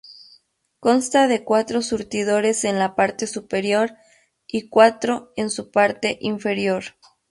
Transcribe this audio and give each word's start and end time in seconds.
Consta 0.79 1.27
de 1.27 1.43
cuatro 1.43 1.83
surtidores 1.83 2.63
en 2.63 2.79
la 2.79 2.95
parte 2.95 3.27
superior, 3.27 3.93
y 4.47 4.67
cuatro 4.67 5.31
en 5.35 5.51
su 5.51 5.69
parte 5.69 6.17
inferior. 6.21 6.85